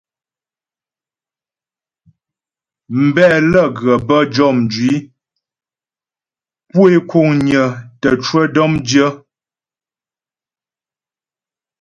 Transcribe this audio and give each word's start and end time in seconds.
Mbɛ 3.05 3.25
lə́ 3.51 3.65
ghə 3.77 3.93
bə́ 4.07 4.19
jɔ 4.33 4.47
mjwǐ 4.59 4.93
pu 6.69 6.79
é 6.93 6.97
kuŋnyə 7.09 7.63
tə 8.01 8.09
cwə 8.23 8.41
dɔ̌mdyə. 8.55 9.07